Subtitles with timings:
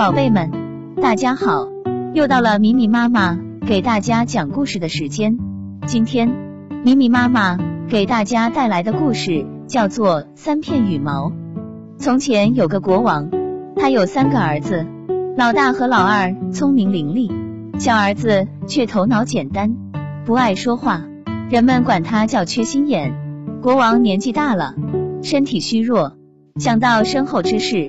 [0.00, 0.50] 宝贝们，
[1.02, 1.68] 大家好，
[2.14, 5.36] 又到了米米妈妈给大家讲故事的时间。
[5.86, 6.32] 今天，
[6.82, 11.28] 米米妈妈给大家带来的故事叫做《三片羽毛》。
[11.98, 13.28] 从前有个国王，
[13.76, 14.86] 他有三个儿子，
[15.36, 17.30] 老大和老二聪明伶俐，
[17.78, 19.76] 小儿子却头脑简单，
[20.24, 21.02] 不爱说话，
[21.50, 23.12] 人们管他叫缺心眼。
[23.60, 24.74] 国王年纪大了，
[25.22, 26.14] 身体虚弱，
[26.56, 27.86] 想到身后之事。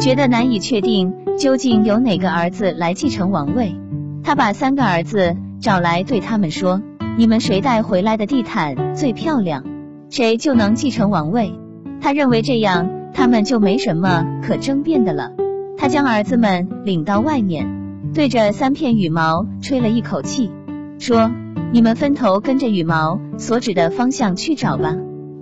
[0.00, 3.74] 觉得难以确定究竟由哪个儿子来继承王位，
[4.22, 6.80] 他把三个儿子找来，对他们说
[7.18, 9.64] ：“你们谁带回来的地毯最漂亮，
[10.10, 11.52] 谁就能继承王位。”
[12.00, 15.32] 他认为这样他们就没什么可争辩的了。
[15.76, 17.66] 他将儿子们领到外面，
[18.14, 20.50] 对着三片羽毛吹了一口气，
[20.98, 21.30] 说
[21.72, 24.94] ：“你们分头跟着羽毛所指的方向去找吧。”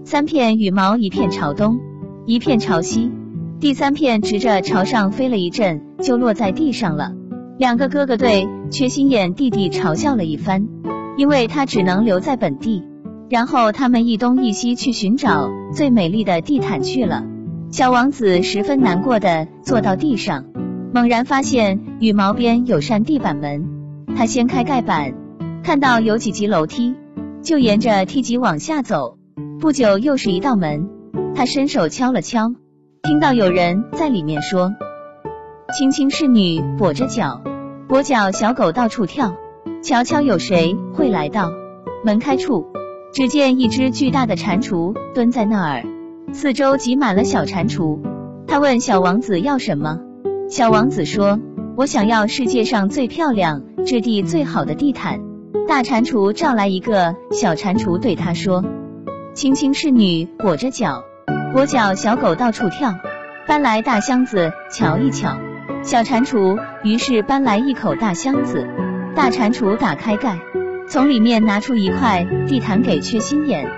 [0.05, 1.79] 三片羽毛一片朝东，
[2.25, 3.13] 一片朝西。
[3.61, 7.13] 第三片直着朝上飞了一阵，就落在地上了。
[7.59, 10.67] 两个哥哥对缺心眼弟弟嘲笑了一番，
[11.19, 12.83] 因为他只能留在本地。
[13.29, 17.23] 然后他们一东一西去寻找最美丽的地毯去了。
[17.71, 20.47] 小王子十分难过的坐到地上，
[20.95, 23.69] 猛然发现羽毛边有扇地板门。
[24.17, 25.13] 他掀开盖板，
[25.63, 26.95] 看到有几级楼梯，
[27.43, 29.19] 就沿着梯级往下走。
[29.61, 30.89] 不久又是一道门，
[31.35, 32.55] 他伸手敲了敲。
[33.03, 34.73] 听到有人在里面说
[35.77, 37.43] ：“青青是女，跛着脚，
[37.89, 39.35] 跛脚小狗到处跳，
[39.83, 41.51] 瞧瞧有谁会来到。”
[42.05, 42.67] 门开处，
[43.13, 45.85] 只见一只巨大的蟾蜍蹲在那儿，
[46.33, 47.99] 四周挤满了小蟾蜍。
[48.47, 49.99] 他问小王子要什么，
[50.49, 51.41] 小王子说
[51.77, 55.21] ：“我想要世界上最漂亮、质地最好的地毯。”
[55.67, 58.65] 大蟾蜍召来一个小蟾蜍，对他说
[59.35, 61.05] ：“青青是女，裹着脚。”
[61.53, 62.95] 跛脚小狗到处跳，
[63.45, 65.37] 搬来大箱子瞧一瞧。
[65.83, 68.69] 小蟾蜍于是搬来一口大箱子，
[69.17, 70.39] 大蟾蜍打开盖，
[70.89, 73.69] 从里面拿出一块地毯给缺心眼。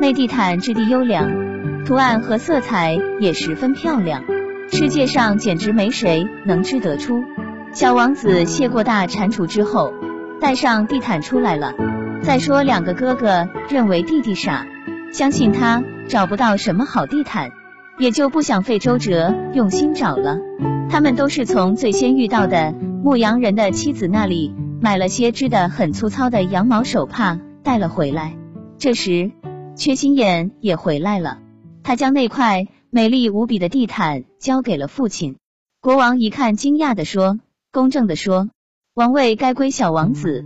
[0.00, 1.30] 那地毯质地优良，
[1.84, 4.24] 图案和色彩也十分漂亮，
[4.72, 7.22] 世界上简直没谁能织得出。
[7.72, 9.94] 小王子谢过大蟾蜍之后，
[10.40, 11.74] 带上地毯出来了。
[12.22, 14.66] 再说两个哥哥认为弟弟傻。
[15.12, 17.50] 相信他找不到什么好地毯，
[17.98, 20.38] 也就不想费周折用心找了。
[20.88, 22.72] 他们都是从最先遇到的
[23.02, 28.36] 牧羊人的妻子那里买了些织的很粗糙的羊毛手帕带了回来。
[28.78, 29.32] 这时，
[29.76, 31.38] 缺心眼也回来了，
[31.82, 35.36] 他将那块美丽无比的地毯交给了父亲。
[35.80, 37.38] 国王一看，惊讶的说
[37.72, 38.48] ：“公正的说，
[38.94, 40.44] 王位该归小王子。”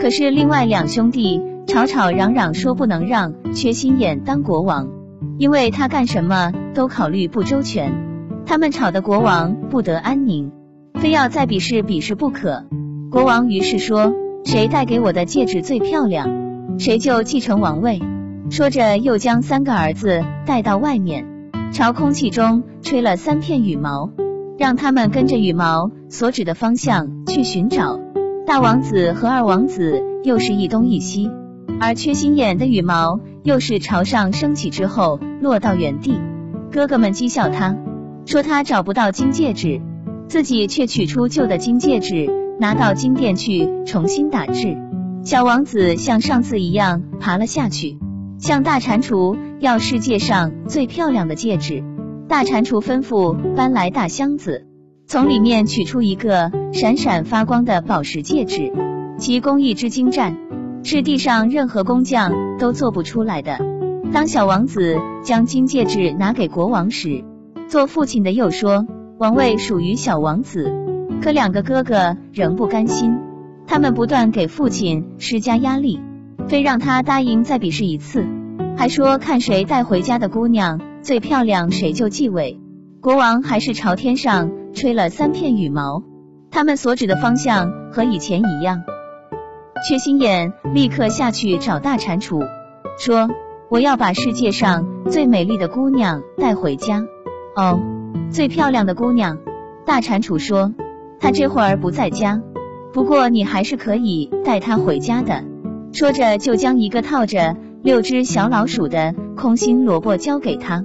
[0.00, 1.42] 可是另外两兄弟。
[1.68, 4.88] 吵吵嚷嚷说不能让缺心眼当国王，
[5.36, 7.92] 因为他干什么都考虑不周全。
[8.46, 10.50] 他们吵得国王不得安宁，
[10.94, 12.64] 非要再比试比试不可。
[13.10, 14.14] 国王于是说
[14.46, 18.00] ：“谁带给我的戒指最漂亮，谁就继承王位。”
[18.50, 21.26] 说着又将三个儿子带到外面，
[21.70, 24.10] 朝空气中吹了三片羽毛，
[24.58, 28.00] 让他们跟着羽毛所指的方向去寻找。
[28.46, 31.30] 大王子和二王子又是一东一西。
[31.80, 36.18] 而缺心眼的羽毛又是朝上升起之后落到原地，
[36.72, 37.76] 哥哥们讥笑他，
[38.26, 39.80] 说他找不到金戒指，
[40.28, 44.76] 自己却取出旧的金戒指，拿到金店去重新打制。
[45.22, 47.98] 小王子像上次一样爬了下去，
[48.38, 51.84] 向大蟾蜍要世界上最漂亮的戒指。
[52.28, 54.66] 大蟾蜍吩咐搬来大箱子，
[55.06, 58.72] 从里面取出一个闪闪发光的宝石戒指，
[59.18, 60.36] 其工艺之精湛。
[60.82, 63.58] 是地上任何工匠都做不出来的。
[64.12, 67.24] 当小王子将金戒指拿给国王时，
[67.68, 68.86] 做父亲的又说
[69.18, 70.72] 王位属于小王子。
[71.20, 73.18] 可两个哥哥仍不甘心，
[73.66, 76.00] 他们不断给父亲施加压力，
[76.46, 78.24] 非让他答应再比试一次，
[78.76, 82.60] 还说看谁带回家的姑娘最漂亮，谁就继位。
[83.00, 86.02] 国王还是朝天上吹了三片羽毛，
[86.50, 88.82] 他们所指的方向和以前一样。
[89.86, 92.44] 缺心眼立刻下去找大蟾蜍，
[92.98, 93.28] 说
[93.70, 97.04] ：“我要把世界上最美丽的姑娘带回家。”
[97.54, 97.80] 哦，
[98.30, 99.38] 最漂亮的姑娘。
[99.86, 100.74] 大蟾蜍说
[101.20, 102.42] ：“她这会儿不在家，
[102.92, 105.44] 不过你还是可以带她回家的。”
[105.92, 110.84] 说着就将一个套着六只小老鼠的空心萝卜交给他。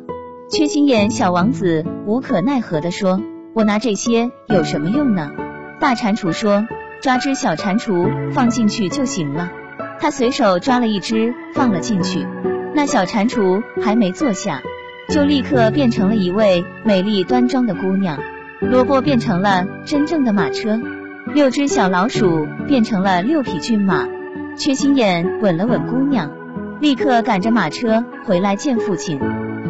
[0.50, 3.20] 缺心眼小王子无可奈何的说
[3.56, 5.32] ：“我拿这些有什么用呢？”
[5.82, 6.66] 大蟾蜍说。
[7.04, 9.52] 抓只小蟾蜍放进去就行了。
[10.00, 12.26] 他随手抓了一只放了进去，
[12.74, 14.62] 那小蟾蜍还没坐下，
[15.10, 18.18] 就立刻变成了一位美丽端庄的姑娘。
[18.62, 20.80] 萝卜变成了真正的马车，
[21.34, 24.08] 六只小老鼠变成了六匹骏马。
[24.56, 26.32] 缺心眼吻了吻姑娘，
[26.80, 29.20] 立刻赶着马车回来见父亲。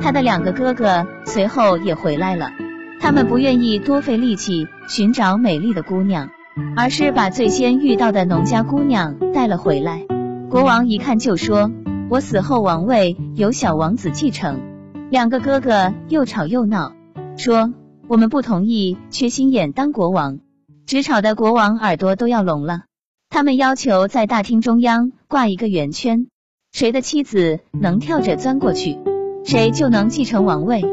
[0.04, 2.52] 他的两个哥哥随后也回来了，
[3.00, 6.30] 他们不愿意多费力气寻找美丽的姑娘，
[6.76, 10.06] 而是把最先遇到的农家姑娘带了回来。
[10.50, 11.72] 国王一看就说
[12.10, 14.62] ：“我死后王位由小王子继承。”
[15.10, 16.94] 两个哥哥又吵又闹，
[17.38, 17.74] 说。
[18.10, 20.40] 我们不同意缺心眼当国王，
[20.86, 22.82] 直吵的国王耳朵都要聋了。
[23.30, 26.28] 他们要求在大厅中央挂一个圆圈，
[26.74, 29.00] 谁的妻子能跳着钻过去，
[29.46, 30.84] 谁就能继承王位。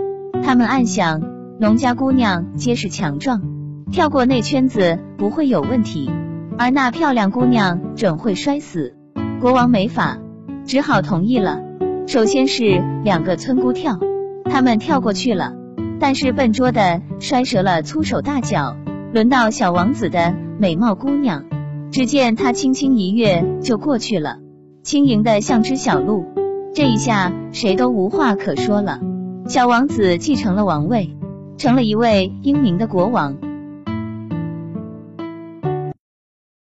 [0.45, 1.21] 他们暗想，
[1.59, 3.50] 农家姑娘结实强壮，
[3.93, 6.09] 跳过那圈子不会有问题，
[6.57, 8.95] 而那漂亮姑娘准会摔死。
[9.41, 10.19] 国王没法，
[10.65, 11.61] 只好同意了。
[12.07, 13.99] 首先是两个村姑跳，
[14.45, 15.55] 他们跳过去了。
[15.99, 18.77] 但是笨拙的摔折了粗手大脚，
[19.13, 21.45] 轮到小王子的美貌姑娘，
[21.91, 24.39] 只见她轻轻一跃就过去了，
[24.85, 26.25] 轻盈的像只小鹿。
[26.75, 29.01] 这一下谁都无话可说了。
[29.49, 31.17] 小王子继承了王位，
[31.59, 33.37] 成了一位英明的国王。